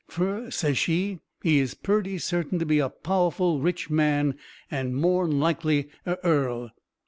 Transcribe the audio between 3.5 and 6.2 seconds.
rich man and more'n likely a